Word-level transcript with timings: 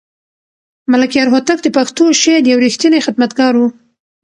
ملکیار 0.91 1.27
هوتک 1.33 1.59
د 1.63 1.67
پښتو 1.77 2.03
شعر 2.21 2.43
یو 2.51 2.61
رښتینی 2.65 2.99
خدمتګار 3.07 3.53
و. 3.57 3.61